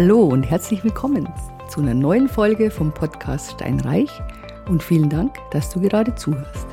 [0.00, 1.28] Hallo und herzlich willkommen
[1.68, 4.08] zu einer neuen Folge vom Podcast Steinreich
[4.68, 6.68] und vielen Dank, dass du gerade zuhörst.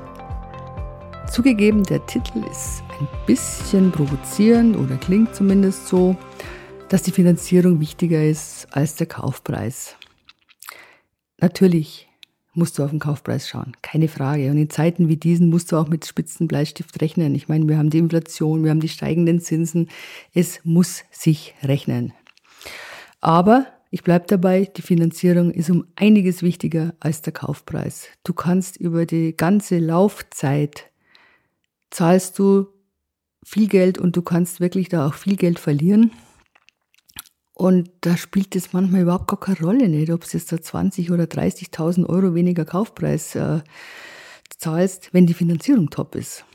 [1.31, 6.15] Zugegeben, der Titel ist ein bisschen provozierend oder klingt zumindest so,
[6.89, 9.95] dass die Finanzierung wichtiger ist als der Kaufpreis.
[11.39, 12.07] Natürlich
[12.53, 14.51] musst du auf den Kaufpreis schauen, keine Frage.
[14.51, 17.33] Und in Zeiten wie diesen musst du auch mit Spitzenbleistift rechnen.
[17.33, 19.89] Ich meine, wir haben die Inflation, wir haben die steigenden Zinsen.
[20.35, 22.13] Es muss sich rechnen.
[23.25, 28.05] Aber ich bleibe dabei, die Finanzierung ist um einiges wichtiger als der Kaufpreis.
[28.23, 30.91] Du kannst über die ganze Laufzeit
[31.89, 32.67] zahlst du
[33.43, 36.11] viel Geld und du kannst wirklich da auch viel Geld verlieren.
[37.55, 41.09] Und da spielt es manchmal überhaupt gar keine Rolle, nicht, ob es jetzt da 20
[41.09, 43.61] oder 30.000 Euro weniger Kaufpreis äh,
[44.55, 46.45] zahlst, wenn die Finanzierung top ist.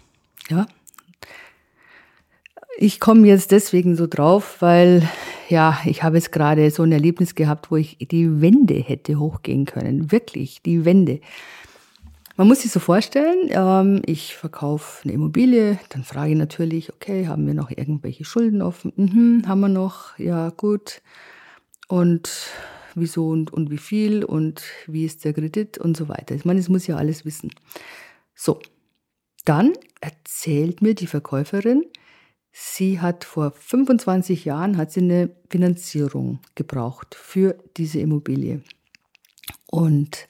[0.49, 0.69] Ja.
[2.83, 5.07] Ich komme jetzt deswegen so drauf, weil
[5.51, 9.67] ja, ich habe jetzt gerade so ein Erlebnis gehabt, wo ich die Wände hätte hochgehen
[9.67, 10.11] können.
[10.11, 11.21] Wirklich, die Wände.
[12.37, 17.27] Man muss sich so vorstellen, ähm, ich verkaufe eine Immobilie, dann frage ich natürlich, okay,
[17.27, 18.95] haben wir noch irgendwelche Schulden offen?
[18.97, 21.03] Mhm, haben wir noch, ja gut.
[21.87, 22.31] Und
[22.95, 26.35] wieso und, und wie viel und wie ist der Kredit und so weiter.
[26.35, 27.51] Ich meine, das muss ja alles wissen.
[28.35, 28.59] So,
[29.45, 31.85] dann erzählt mir die Verkäuferin,
[32.53, 38.63] Sie hat vor 25 Jahren hat sie eine Finanzierung gebraucht für diese Immobilie.
[39.67, 40.27] Und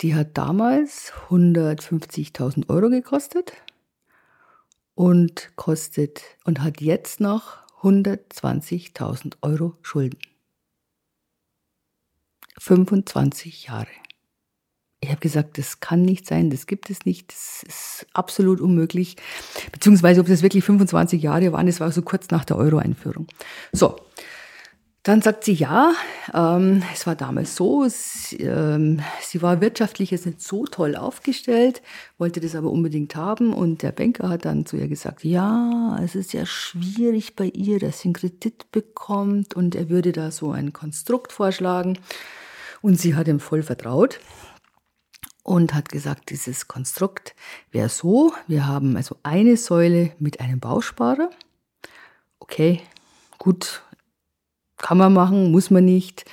[0.00, 3.52] die hat damals 150.000 Euro gekostet
[4.94, 10.18] und kostet und hat jetzt noch 120.000 Euro Schulden.
[12.58, 13.86] 25 Jahre.
[15.00, 19.16] Ich habe gesagt, das kann nicht sein, das gibt es nicht, das ist absolut unmöglich.
[19.70, 23.28] Beziehungsweise, ob das wirklich 25 Jahre waren, das war so kurz nach der Euro-Einführung.
[23.72, 23.96] So,
[25.08, 25.94] dann sagt sie, ja,
[26.34, 31.80] ähm, es war damals so, sie, ähm, sie war wirtschaftlich jetzt nicht so toll aufgestellt,
[32.18, 36.14] wollte das aber unbedingt haben und der Banker hat dann zu ihr gesagt, ja, es
[36.14, 40.50] ist ja schwierig bei ihr, dass sie einen Kredit bekommt und er würde da so
[40.50, 41.98] ein Konstrukt vorschlagen
[42.82, 44.20] und sie hat ihm voll vertraut
[45.48, 47.34] und hat gesagt, dieses Konstrukt
[47.72, 51.30] wäre so, wir haben also eine Säule mit einem Bausparer.
[52.38, 52.82] Okay,
[53.38, 53.82] gut,
[54.76, 56.26] kann man machen, muss man nicht.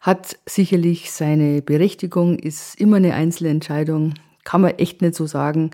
[0.00, 4.12] Hat sicherlich seine Berechtigung, ist immer eine Einzelentscheidung,
[4.44, 5.70] kann man echt nicht so sagen.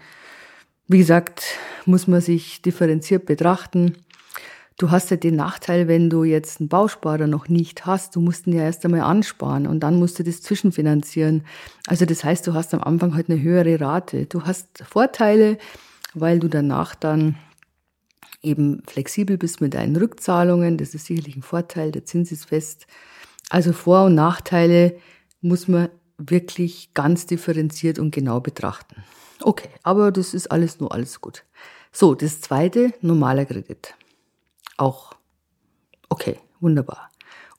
[0.87, 3.97] Wie gesagt, muss man sich differenziert betrachten.
[4.77, 8.49] Du hast ja den Nachteil, wenn du jetzt einen Bausparer noch nicht hast, du musst
[8.49, 11.45] ihn ja erst einmal ansparen und dann musst du das zwischenfinanzieren.
[11.87, 14.27] Also das heißt, du hast am Anfang halt eine höhere Rate.
[14.27, 15.59] Du hast Vorteile,
[16.13, 17.37] weil du danach dann
[18.43, 20.77] eben flexibel bist mit deinen Rückzahlungen.
[20.77, 21.93] Das ist sicherlich ein Vorteil.
[21.93, 22.87] Der Zins ist fest.
[23.51, 24.97] Also Vor- und Nachteile
[25.41, 29.05] muss man wirklich ganz differenziert und genau betrachten.
[29.41, 31.45] Okay, aber das ist alles nur alles gut.
[31.93, 33.95] So, das zweite, normaler Kredit.
[34.77, 35.15] Auch.
[36.09, 37.11] Okay, wunderbar.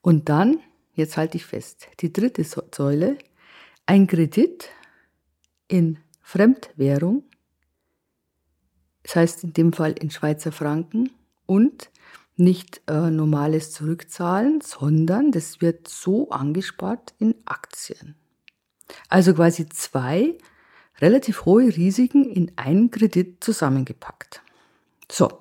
[0.02, 0.60] Und dann,
[0.94, 3.18] jetzt halte ich fest, die dritte Säule,
[3.86, 4.70] ein Kredit
[5.68, 7.24] in Fremdwährung,
[9.04, 11.12] das heißt in dem Fall in Schweizer Franken
[11.46, 11.92] und
[12.38, 18.16] nicht äh, normales Zurückzahlen, sondern das wird so angespart in Aktien.
[19.10, 20.38] Also quasi zwei
[21.00, 24.42] relativ hohe Risiken in einen Kredit zusammengepackt.
[25.12, 25.40] So,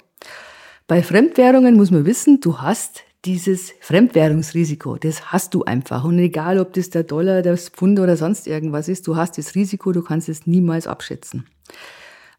[0.86, 6.04] bei Fremdwährungen muss man wissen, du hast dieses Fremdwährungsrisiko, das hast du einfach.
[6.04, 9.54] Und egal, ob das der Dollar, das Pfund oder sonst irgendwas ist, du hast das
[9.54, 11.46] Risiko, du kannst es niemals abschätzen.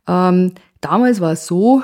[0.08, 1.82] Ähm, damals war es so,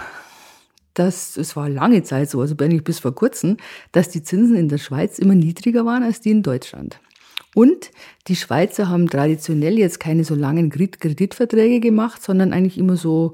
[0.94, 3.58] dass es war lange Zeit so, also eigentlich bis vor kurzem,
[3.92, 7.00] dass die Zinsen in der Schweiz immer niedriger waren als die in Deutschland.
[7.56, 7.92] Und
[8.28, 13.34] die Schweizer haben traditionell jetzt keine so langen Kreditverträge gemacht, sondern eigentlich immer so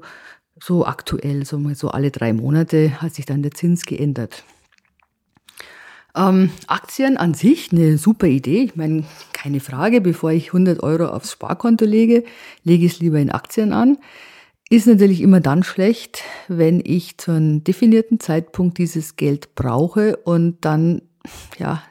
[0.62, 4.44] so aktuell, so mal so alle drei Monate hat sich dann der Zins geändert.
[6.14, 8.64] Ähm, Aktien an sich eine super Idee.
[8.64, 12.24] Ich meine, keine Frage, bevor ich 100 Euro aufs Sparkonto lege,
[12.64, 13.98] lege ich es lieber in Aktien an.
[14.70, 20.64] Ist natürlich immer dann schlecht, wenn ich zu einem definierten Zeitpunkt dieses Geld brauche und
[20.64, 21.02] dann,
[21.58, 21.82] ja,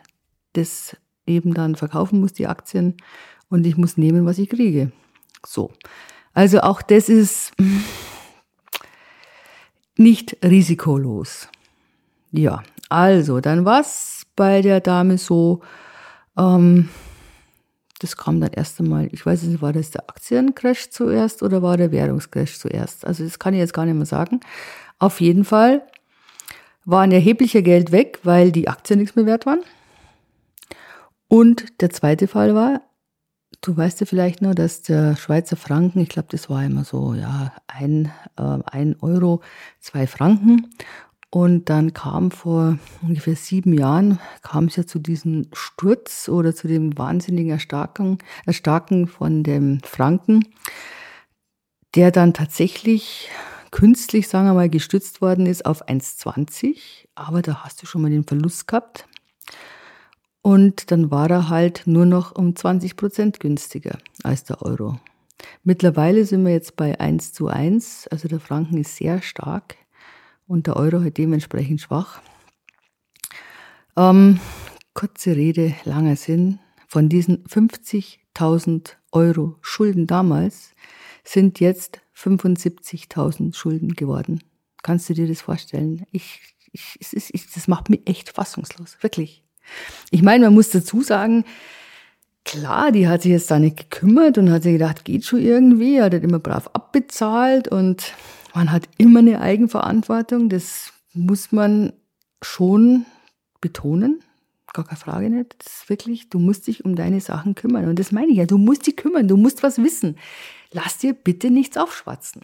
[0.53, 0.95] das
[1.25, 2.95] eben dann verkaufen muss, die Aktien,
[3.49, 4.91] und ich muss nehmen, was ich kriege.
[5.45, 5.71] So.
[6.33, 7.53] Also auch das ist,
[9.97, 11.47] nicht risikolos.
[12.31, 15.61] Ja, also, dann war's bei der Dame so,
[16.37, 16.89] ähm,
[17.99, 21.77] das kam dann erst einmal, ich weiß nicht, war das der Aktiencrash zuerst oder war
[21.77, 23.05] der Währungscrash zuerst?
[23.05, 24.39] Also das kann ich jetzt gar nicht mehr sagen.
[24.99, 25.81] Auf jeden Fall
[26.85, 29.61] war ein erheblicher Geld weg, weil die Aktien nichts mehr wert waren.
[31.27, 32.81] Und der zweite Fall war,
[33.61, 37.13] du weißt ja vielleicht noch, dass der Schweizer Franken, ich glaube, das war immer so,
[37.13, 39.41] ja, ein, äh, ein Euro,
[39.79, 40.67] zwei Franken.
[41.29, 46.69] Und dann kam vor ungefähr sieben Jahren, kam es ja zu diesem Sturz oder zu
[46.69, 50.45] dem wahnsinnigen Erstarken, Erstarken von dem Franken,
[51.95, 53.29] der dann tatsächlich
[53.71, 56.77] künstlich, sagen wir mal, gestützt worden ist auf 1,20.
[57.15, 59.05] Aber da hast du schon mal den Verlust gehabt.
[60.47, 64.97] Und dann war er halt nur noch um 20 Prozent günstiger als der Euro.
[65.65, 69.75] Mittlerweile sind wir jetzt bei 1 zu 1, also der Franken ist sehr stark
[70.47, 72.21] und der Euro halt dementsprechend schwach.
[73.97, 74.39] Ähm,
[74.93, 76.59] kurze Rede, langer Sinn.
[76.87, 80.71] Von diesen 50.000 Euro Schulden damals
[81.25, 84.41] sind jetzt 75.000 Schulden geworden.
[84.81, 86.05] Kannst du dir das vorstellen?
[86.13, 86.39] Ich,
[86.71, 89.43] ich, ist, ich, das macht mich echt fassungslos, wirklich.
[90.11, 91.45] Ich meine, man muss dazu sagen,
[92.43, 96.01] klar, die hat sich jetzt da nicht gekümmert und hat sich gedacht, geht schon irgendwie,
[96.01, 98.13] hat halt immer brav abbezahlt und
[98.53, 100.49] man hat immer eine Eigenverantwortung.
[100.49, 101.93] Das muss man
[102.41, 103.05] schon
[103.61, 104.21] betonen.
[104.73, 105.55] Gar keine Frage nicht.
[105.59, 107.85] Das ist wirklich, du musst dich um deine Sachen kümmern.
[107.85, 110.17] Und das meine ich ja, du musst dich kümmern, du musst was wissen.
[110.71, 112.41] Lass dir bitte nichts aufschwatzen.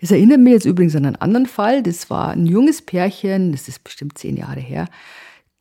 [0.00, 1.82] Es erinnert mich jetzt übrigens an einen anderen Fall.
[1.82, 4.88] Das war ein junges Pärchen, das ist bestimmt zehn Jahre her.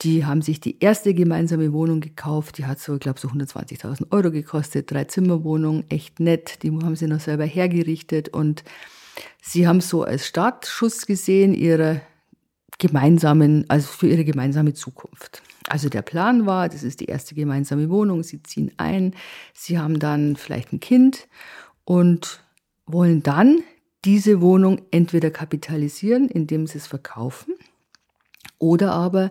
[0.01, 2.59] Die haben sich die erste gemeinsame Wohnung gekauft.
[2.59, 4.91] Die hat so, ich glaube, so 120.000 Euro gekostet.
[4.91, 6.61] Drei Zimmerwohnung, echt nett.
[6.61, 8.63] Die haben sie noch selber hergerichtet und
[9.41, 12.01] sie haben so als Startschuss gesehen ihre
[12.77, 15.41] gemeinsamen, also für ihre gemeinsame Zukunft.
[15.67, 18.23] Also der Plan war, das ist die erste gemeinsame Wohnung.
[18.23, 19.15] Sie ziehen ein.
[19.53, 21.27] Sie haben dann vielleicht ein Kind
[21.85, 22.43] und
[22.85, 23.63] wollen dann
[24.05, 27.55] diese Wohnung entweder kapitalisieren, indem sie es verkaufen
[28.59, 29.29] oder aber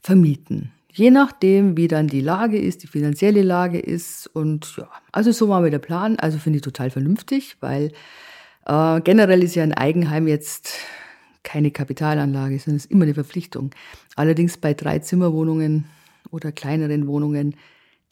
[0.00, 0.72] vermieten.
[0.92, 4.28] Je nachdem, wie dann die Lage ist, die finanzielle Lage ist.
[4.28, 6.18] Und ja, also so war mir der Plan.
[6.18, 7.92] Also finde ich total vernünftig, weil
[8.64, 10.72] äh, generell ist ja ein Eigenheim jetzt
[11.42, 13.70] keine Kapitalanlage, sondern es ist immer eine Verpflichtung.
[14.16, 15.84] Allerdings bei drei Zimmerwohnungen
[16.30, 17.56] oder kleineren Wohnungen,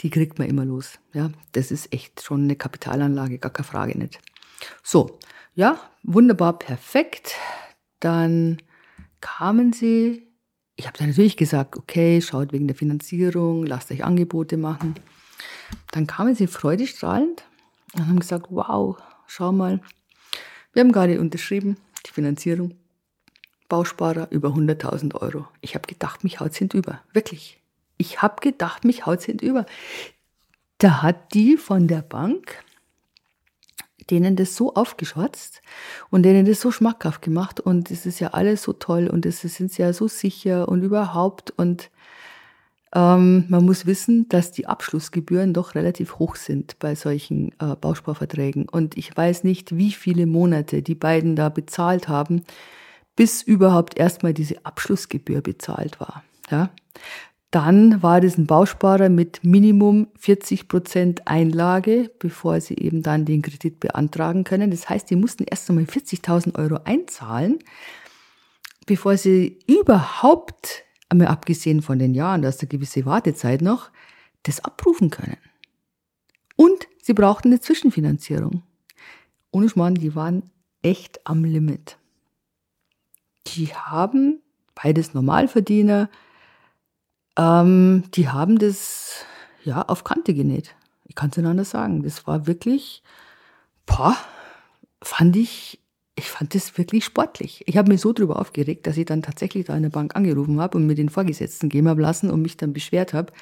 [0.01, 0.99] die kriegt man immer los.
[1.13, 4.21] Ja, das ist echt schon eine Kapitalanlage, gar keine Frage nicht.
[4.83, 5.19] So,
[5.55, 7.35] ja, wunderbar, perfekt.
[7.99, 8.59] Dann
[9.21, 10.29] kamen sie
[10.77, 14.95] ich habe dann natürlich gesagt, okay, schaut wegen der Finanzierung, lasst euch Angebote machen.
[15.93, 17.45] Dann kamen sie freudestrahlend
[17.95, 19.81] und haben gesagt, wow, schau mal,
[20.73, 21.77] wir haben gerade unterschrieben,
[22.07, 22.75] die Finanzierung,
[23.69, 25.47] Bausparer über 100.000 Euro.
[25.61, 27.61] Ich habe gedacht, mich haut's hinüber, wirklich.
[27.97, 29.67] Ich habe gedacht, mich haut's hinüber.
[30.79, 32.63] Da hat die von der Bank
[34.11, 35.61] denen das so aufgeschwatzt
[36.11, 39.41] und denen das so schmackhaft gemacht und es ist ja alles so toll und es
[39.41, 41.91] sind ja so sicher und überhaupt und
[42.95, 48.69] ähm, man muss wissen, dass die Abschlussgebühren doch relativ hoch sind bei solchen äh, Bausparverträgen
[48.69, 52.45] und ich weiß nicht, wie viele Monate die beiden da bezahlt haben,
[53.17, 56.23] bis überhaupt erstmal diese Abschlussgebühr bezahlt war.
[56.51, 56.71] Ja,
[57.55, 63.43] dann war das ein Bausparer mit Minimum 40 Prozent Einlage, bevor sie eben dann den
[63.43, 64.73] Kredit beantragen können.
[64.73, 67.61] Das heißt, die mussten erst einmal 40.000 Euro einzahlen,
[68.87, 73.91] bevor sie überhaupt, einmal abgesehen von den Jahren, da ist eine gewisse Wartezeit noch,
[74.43, 75.39] das abrufen können.
[76.57, 78.65] Und sie brauchten eine Zwischenfinanzierung.
[79.53, 80.51] Ohne Schmarrn, die waren
[80.83, 81.99] echt am Limit.
[83.47, 84.41] Die haben
[84.75, 86.11] beides Normalverdiener,
[87.39, 89.25] ähm, die haben das
[89.65, 90.75] ja auf Kante genäht.
[91.07, 92.03] Ich kann es nicht anders sagen.
[92.03, 93.03] Das war wirklich,
[93.87, 94.17] boah,
[95.03, 95.81] fand ich,
[96.17, 97.65] ich fand das wirklich sportlich.
[97.67, 100.61] Ich habe mich so drüber aufgeregt, dass ich dann tatsächlich da in der Bank angerufen
[100.61, 103.33] habe und mir den Vorgesetzten gehen habe lassen und mich dann beschwert habe.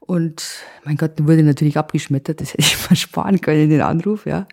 [0.00, 4.46] Und mein Gott, wurde natürlich abgeschmettert, das hätte ich mal sparen können, den Anruf, ja.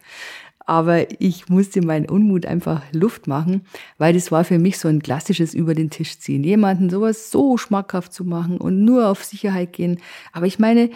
[0.66, 3.62] Aber ich musste meinen Unmut einfach Luft machen,
[3.98, 6.44] weil das war für mich so ein klassisches über den Tisch ziehen.
[6.44, 10.00] Jemanden sowas so schmackhaft zu machen und nur auf Sicherheit gehen.
[10.34, 10.90] Aber ich meine,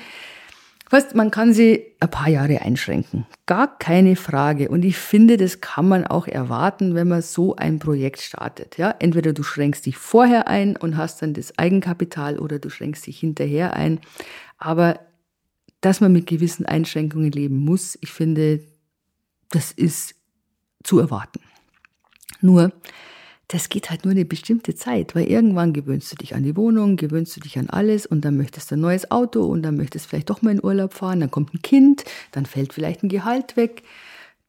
[0.91, 3.27] Weißt, man kann sie ein paar Jahre einschränken.
[3.45, 4.69] Gar keine Frage.
[4.69, 8.77] Und ich finde, das kann man auch erwarten, wenn man so ein Projekt startet.
[8.77, 13.05] Ja, entweder du schränkst dich vorher ein und hast dann das Eigenkapital oder du schränkst
[13.05, 13.99] dich hinterher ein.
[14.57, 14.99] Aber
[15.81, 18.59] dass man mit gewissen Einschränkungen leben muss, ich finde,
[19.49, 20.15] das ist
[20.83, 21.41] zu erwarten.
[22.41, 22.71] Nur,
[23.47, 26.97] das geht halt nur eine bestimmte Zeit, weil irgendwann gewöhnst du dich an die Wohnung,
[26.97, 30.05] gewöhnst du dich an alles und dann möchtest du ein neues Auto und dann möchtest
[30.05, 33.09] du vielleicht doch mal in Urlaub fahren, dann kommt ein Kind, dann fällt vielleicht ein
[33.09, 33.83] Gehalt weg.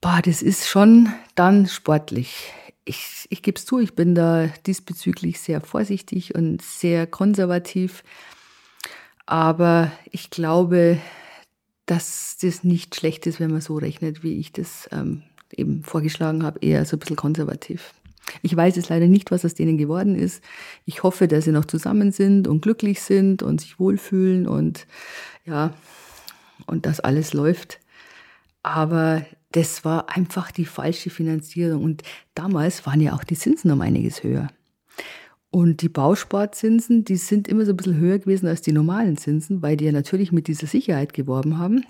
[0.03, 2.53] Boah, das ist schon dann sportlich.
[2.85, 8.03] Ich, ich gebe es zu, ich bin da diesbezüglich sehr vorsichtig und sehr konservativ.
[9.25, 10.99] Aber ich glaube,
[11.91, 16.45] dass das nicht schlecht ist, wenn man so rechnet, wie ich das ähm, eben vorgeschlagen
[16.45, 17.95] habe, eher so ein bisschen konservativ.
[18.43, 20.41] Ich weiß jetzt leider nicht, was aus denen geworden ist.
[20.85, 24.87] Ich hoffe, dass sie noch zusammen sind und glücklich sind und sich wohlfühlen und
[25.45, 25.75] ja,
[26.67, 27.81] und das alles läuft.
[28.63, 31.83] Aber das war einfach die falsche Finanzierung.
[31.83, 32.03] Und
[32.35, 34.47] damals waren ja auch die Zinsen um einiges höher.
[35.51, 39.63] Und die Bausparzinsen, die sind immer so ein bisschen höher gewesen als die normalen Zinsen,
[39.63, 41.85] weil die ja natürlich mit dieser Sicherheit geworben haben.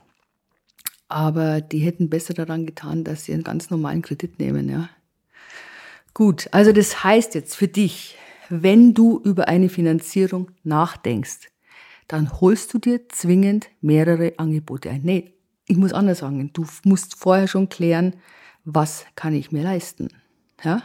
[1.09, 4.89] Aber die hätten besser daran getan, dass sie einen ganz normalen Kredit nehmen, ja.
[6.15, 8.17] Gut, also das heißt jetzt für dich,
[8.49, 11.51] wenn du über eine Finanzierung nachdenkst,
[12.09, 15.03] dann holst du dir zwingend mehrere Angebote ein.
[15.03, 15.35] Nee,
[15.67, 18.17] ich muss anders sagen, du musst vorher schon klären,
[18.65, 20.09] was kann ich mir leisten.
[20.65, 20.83] Ja?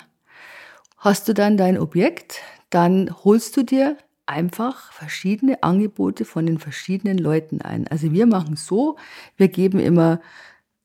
[0.97, 7.17] Hast du dann dein Objekt, dann holst du dir einfach verschiedene Angebote von den verschiedenen
[7.17, 7.87] Leuten ein.
[7.87, 8.97] Also wir machen so,
[9.37, 10.19] wir geben immer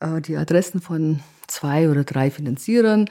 [0.00, 3.08] äh, die Adressen von zwei oder drei Finanzierern,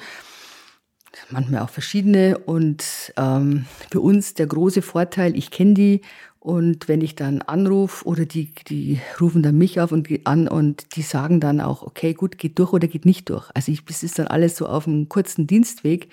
[1.30, 2.38] manchmal auch verschiedene.
[2.38, 6.02] Und ähm, für uns der große Vorteil, ich kenne die
[6.40, 10.96] und wenn ich dann anrufe oder die, die rufen dann mich auf und an und
[10.96, 13.50] die sagen dann auch, okay, gut, geht durch oder geht nicht durch.
[13.54, 16.10] Also ich, das ist dann alles so auf einem kurzen Dienstweg.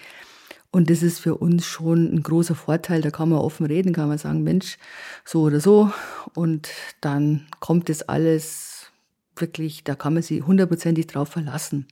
[0.76, 3.00] Und das ist für uns schon ein großer Vorteil.
[3.00, 4.76] Da kann man offen reden, kann man sagen, Mensch,
[5.24, 5.90] so oder so.
[6.34, 6.68] Und
[7.00, 8.92] dann kommt das alles
[9.36, 11.86] wirklich, da kann man sich hundertprozentig drauf verlassen.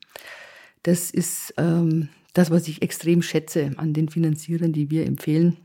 [0.82, 5.56] Das ist ähm, das, was ich extrem schätze an den Finanzierern, die wir empfehlen.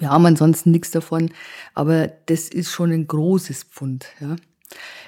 [0.00, 1.30] Wir haben ansonsten nichts davon,
[1.72, 4.06] aber das ist schon ein großes Pfund.
[4.18, 4.34] Ja.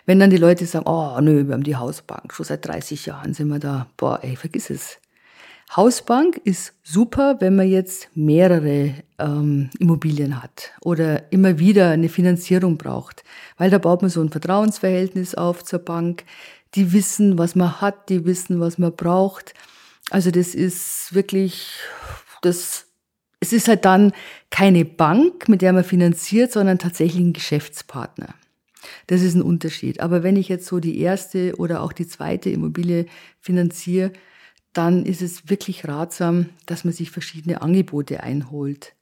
[0.04, 3.35] Wenn dann die Leute sagen, oh nö, wir haben die Hausbank, schon seit 30 Jahren
[3.35, 5.00] sind wir da, boah, ey, vergiss es.
[5.75, 12.79] Hausbank ist super, wenn man jetzt mehrere ähm, Immobilien hat oder immer wieder eine Finanzierung
[12.79, 13.25] braucht,
[13.59, 16.25] weil da baut man so ein Vertrauensverhältnis auf zur Bank.
[16.75, 19.55] Die wissen, was man hat, die wissen, was man braucht.
[20.11, 21.73] Also das ist wirklich,
[22.43, 22.87] das,
[23.41, 24.13] es ist halt dann
[24.51, 28.35] keine Bank, mit der man finanziert, sondern tatsächlich ein Geschäftspartner.
[29.09, 30.01] Das ist ein Unterschied.
[30.01, 33.07] Aber wenn ich jetzt so die erste oder auch die zweite Immobilie
[33.41, 34.13] finanziere,
[34.76, 38.95] dann ist es wirklich ratsam, dass man sich verschiedene Angebote einholt.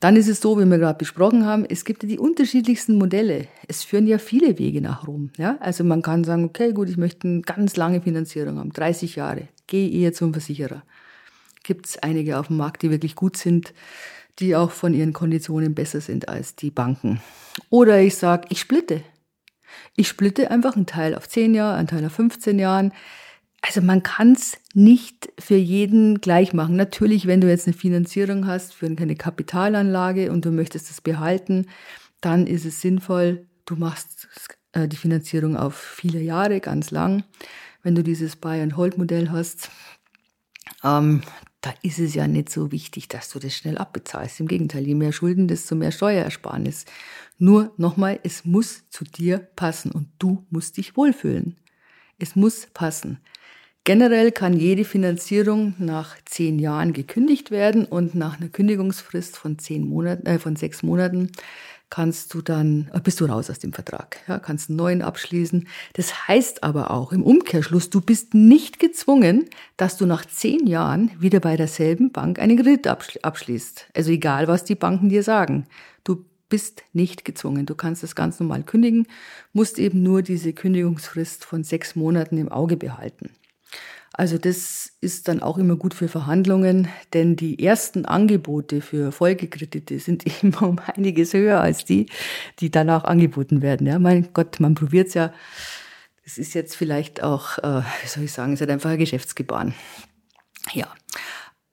[0.00, 3.46] Dann ist es so, wie wir gerade besprochen haben, es gibt ja die unterschiedlichsten Modelle.
[3.68, 5.30] Es führen ja viele Wege nach Rom.
[5.36, 5.58] Ja?
[5.60, 9.46] Also man kann sagen, okay, gut, ich möchte eine ganz lange Finanzierung haben, 30 Jahre,
[9.68, 10.82] gehe eher zum Versicherer.
[11.62, 13.74] Gibt es einige auf dem Markt, die wirklich gut sind,
[14.40, 17.20] die auch von ihren Konditionen besser sind als die Banken.
[17.70, 19.04] Oder ich sage, ich splitte.
[19.94, 22.92] Ich splitte einfach einen Teil auf 10 Jahre, einen Teil auf 15 Jahren.
[23.62, 26.74] Also man kann es nicht für jeden gleich machen.
[26.74, 31.66] Natürlich, wenn du jetzt eine Finanzierung hast für eine Kapitalanlage und du möchtest das behalten,
[32.20, 34.28] dann ist es sinnvoll, du machst
[34.72, 37.22] äh, die Finanzierung auf viele Jahre, ganz lang.
[37.84, 39.70] Wenn du dieses Buy-and-Hold-Modell hast,
[40.82, 41.22] ähm,
[41.60, 44.40] da ist es ja nicht so wichtig, dass du das schnell abbezahlst.
[44.40, 46.84] Im Gegenteil, je mehr Schulden, desto mehr Steuerersparnis.
[47.38, 51.56] Nur nochmal, es muss zu dir passen und du musst dich wohlfühlen.
[52.18, 53.20] Es muss passen.
[53.84, 59.88] Generell kann jede Finanzierung nach zehn Jahren gekündigt werden und nach einer Kündigungsfrist von zehn
[59.88, 61.32] Monaten, äh, von sechs Monaten
[61.90, 65.66] kannst du dann, äh, bist du raus aus dem Vertrag, ja, kannst einen neuen abschließen.
[65.94, 71.10] Das heißt aber auch im Umkehrschluss, du bist nicht gezwungen, dass du nach zehn Jahren
[71.18, 73.88] wieder bei derselben Bank einen Kredit abschließt.
[73.96, 75.66] Also egal, was die Banken dir sagen.
[76.04, 77.66] Du bist nicht gezwungen.
[77.66, 79.08] Du kannst das ganz normal kündigen,
[79.52, 83.30] musst eben nur diese Kündigungsfrist von sechs Monaten im Auge behalten.
[84.14, 89.98] Also das ist dann auch immer gut für Verhandlungen, denn die ersten Angebote für Folgekredite
[89.98, 92.06] sind immer um einiges höher als die,
[92.60, 93.86] die danach angeboten werden.
[93.86, 95.32] Ja, mein Gott, man probiert es ja.
[96.24, 98.98] Das ist jetzt vielleicht auch, äh, wie soll ich sagen, es ist halt einfach ein
[98.98, 99.74] Geschäftsgebaren.
[100.72, 100.86] Ja,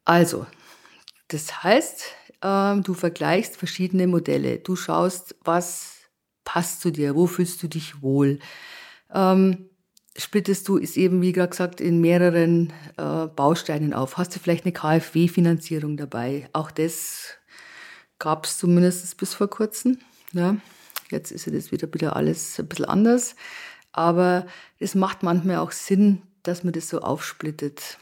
[0.06, 0.48] also,
[1.28, 2.06] das heißt,
[2.42, 4.58] äh, du vergleichst verschiedene Modelle.
[4.58, 5.98] Du schaust, was
[6.46, 8.40] passt zu dir, wo fühlst du dich wohl.
[9.14, 9.70] Ähm,
[10.18, 14.18] splittest du, ist eben, wie gerade gesagt, in mehreren äh, Bausteinen auf.
[14.18, 16.50] Hast du vielleicht eine KfW-Finanzierung dabei?
[16.54, 17.36] Auch das
[18.18, 20.00] gab es zumindest bis vor kurzem.
[20.34, 20.58] Ja.
[21.10, 23.36] Jetzt ist ja das wieder, wieder alles ein bisschen anders.
[23.92, 24.46] Aber
[24.80, 27.98] es macht manchmal auch Sinn, dass man das so aufsplittet.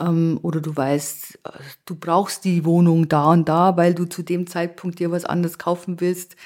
[0.00, 1.50] Ähm, oder du weißt, äh,
[1.84, 5.58] du brauchst die Wohnung da und da, weil du zu dem Zeitpunkt dir was anderes
[5.58, 6.36] kaufen willst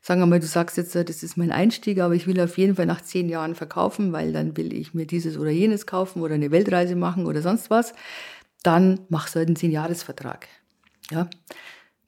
[0.00, 2.76] sagen wir mal, du sagst jetzt, das ist mein Einstieg, aber ich will auf jeden
[2.76, 6.34] Fall nach zehn Jahren verkaufen, weil dann will ich mir dieses oder jenes kaufen oder
[6.34, 7.92] eine Weltreise machen oder sonst was,
[8.62, 10.48] dann machst du halt einen Zehn-Jahres-Vertrag.
[11.10, 11.28] Ja?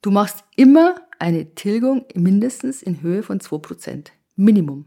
[0.01, 4.09] Du machst immer eine Tilgung mindestens in Höhe von 2%.
[4.37, 4.87] Minimum.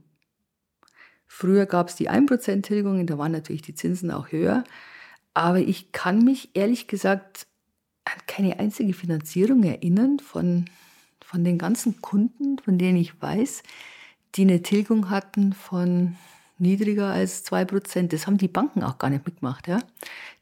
[1.27, 4.63] Früher gab es die 1% Tilgungen, da waren natürlich die Zinsen auch höher.
[5.33, 7.47] Aber ich kann mich ehrlich gesagt
[8.05, 10.65] an keine einzige Finanzierung erinnern von,
[11.25, 13.63] von den ganzen Kunden, von denen ich weiß,
[14.35, 16.15] die eine Tilgung hatten von
[16.57, 18.09] niedriger als 2%.
[18.09, 19.67] Das haben die Banken auch gar nicht mitgemacht.
[19.67, 19.79] Ja?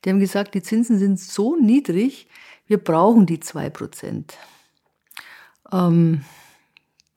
[0.03, 2.27] Die haben gesagt, die Zinsen sind so niedrig,
[2.67, 4.25] wir brauchen die 2%.
[5.71, 6.25] Ähm,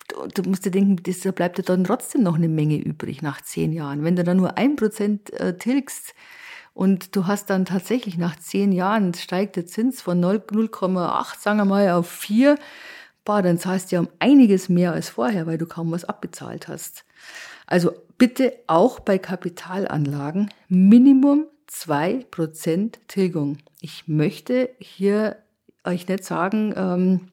[0.09, 3.21] du, du, musst dir denken, das, da bleibt ja dann trotzdem noch eine Menge übrig
[3.21, 4.05] nach zehn Jahren.
[4.05, 6.15] Wenn du dann nur 1% äh, tilgst
[6.73, 11.65] und du hast dann tatsächlich nach zehn Jahren steigt der Zins von 0,8, sagen wir
[11.65, 12.57] mal, auf 4,
[13.27, 16.69] boah, dann zahlst du ja um einiges mehr als vorher, weil du kaum was abbezahlt
[16.69, 17.05] hast.
[17.67, 23.59] Also bitte auch bei Kapitalanlagen Minimum 2% Tilgung.
[23.81, 25.37] Ich möchte hier
[25.85, 27.33] euch nicht sagen, ähm,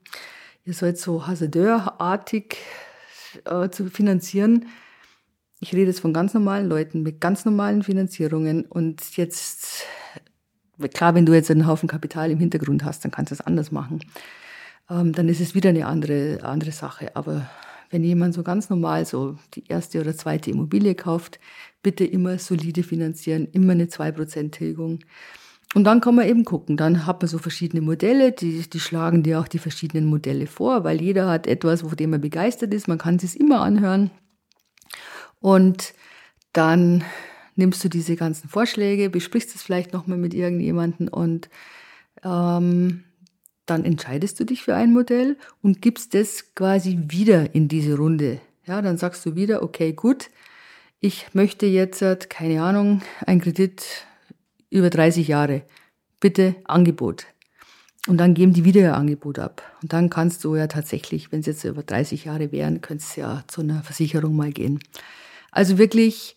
[0.66, 2.58] ihr sollt so Hasardeurartig
[3.46, 4.66] äh, zu finanzieren.
[5.60, 9.86] Ich rede jetzt von ganz normalen Leuten mit ganz normalen Finanzierungen und jetzt,
[10.94, 13.72] klar, wenn du jetzt einen Haufen Kapital im Hintergrund hast, dann kannst du es anders
[13.72, 14.00] machen.
[14.90, 17.16] Ähm, dann ist es wieder eine andere, andere Sache.
[17.16, 17.50] Aber
[17.90, 21.40] wenn jemand so ganz normal so die erste oder zweite Immobilie kauft,
[21.82, 25.00] bitte immer solide finanzieren, immer eine 2% Tilgung.
[25.76, 26.78] Und dann kann man eben gucken.
[26.78, 30.84] Dann hat man so verschiedene Modelle, die, die schlagen dir auch die verschiedenen Modelle vor,
[30.84, 32.88] weil jeder hat etwas, von dem er begeistert ist.
[32.88, 34.12] Man kann es immer anhören.
[35.40, 35.94] Und
[36.54, 37.04] dann
[37.56, 41.50] nimmst du diese ganzen Vorschläge, besprichst es vielleicht nochmal mit irgendjemandem und
[42.24, 43.04] ähm,
[43.66, 48.42] dann entscheidest du dich für ein Modell und gibst das quasi wieder in diese Runde.
[48.66, 50.30] Ja, dann sagst du wieder, okay, gut,
[51.00, 54.06] ich möchte jetzt, keine Ahnung, ein Kredit
[54.70, 55.64] über 30 Jahre.
[56.20, 57.26] Bitte Angebot.
[58.08, 59.62] Und dann geben die wieder ihr Angebot ab.
[59.82, 63.22] Und dann kannst du ja tatsächlich, wenn es jetzt über 30 Jahre wären, könntest du
[63.22, 64.80] ja zu einer Versicherung mal gehen.
[65.52, 66.36] Also wirklich,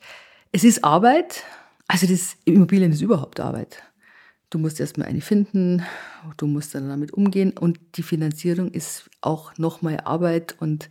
[0.52, 1.42] es ist Arbeit.
[1.88, 3.82] Also das Immobilien ist überhaupt Arbeit.
[4.50, 5.82] Du musst erstmal eine finden,
[6.36, 10.88] du musst dann damit umgehen und die Finanzierung ist auch nochmal Arbeit und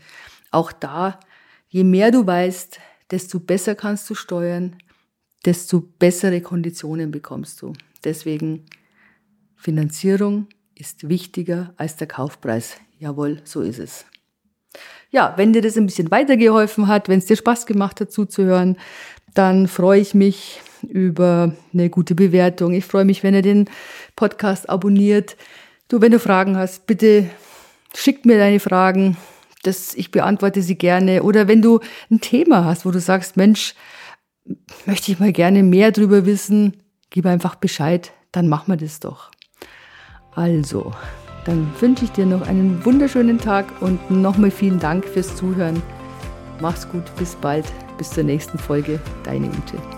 [0.52, 1.20] auch da,
[1.70, 2.80] je mehr du weißt,
[3.12, 4.76] desto besser kannst du steuern,
[5.46, 7.74] desto bessere Konditionen bekommst du.
[8.04, 8.66] Deswegen
[9.56, 12.78] Finanzierung ist wichtiger als der Kaufpreis.
[13.00, 14.06] Jawohl, so ist es.
[15.12, 18.78] Ja, wenn dir das ein bisschen weitergeholfen hat, wenn es dir Spaß gemacht hat zuzuhören,
[19.34, 22.74] dann freue ich mich über eine gute Bewertung.
[22.74, 23.70] Ich freue mich, wenn ihr den
[24.16, 25.38] Podcast abonniert.
[25.88, 27.30] Du, wenn du Fragen hast, bitte
[27.94, 29.18] schick mir deine Fragen.
[29.64, 31.24] Das, ich beantworte sie gerne.
[31.24, 31.80] Oder wenn du
[32.12, 33.74] ein Thema hast, wo du sagst, Mensch,
[34.86, 36.78] möchte ich mal gerne mehr drüber wissen,
[37.10, 39.32] gib einfach Bescheid, dann machen wir das doch.
[40.34, 40.94] Also,
[41.46, 45.82] dann wünsche ich dir noch einen wunderschönen Tag und nochmal vielen Dank fürs Zuhören.
[46.60, 47.66] Mach's gut, bis bald,
[47.98, 49.00] bis zur nächsten Folge.
[49.24, 49.95] Deine Ute.